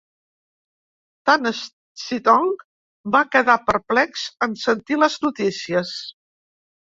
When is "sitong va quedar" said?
2.03-3.59